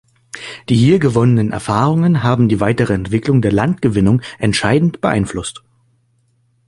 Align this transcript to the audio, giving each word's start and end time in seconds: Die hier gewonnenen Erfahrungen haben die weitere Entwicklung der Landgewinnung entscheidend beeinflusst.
Die 0.67 0.75
hier 0.75 0.97
gewonnenen 0.97 1.51
Erfahrungen 1.51 2.23
haben 2.23 2.49
die 2.49 2.59
weitere 2.59 2.93
Entwicklung 2.95 3.39
der 3.43 3.51
Landgewinnung 3.51 4.23
entscheidend 4.39 4.99
beeinflusst. 4.99 5.63